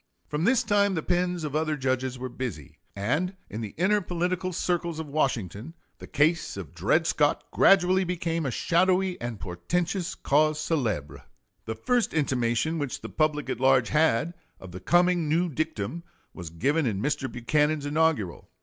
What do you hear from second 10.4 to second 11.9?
célèbre. The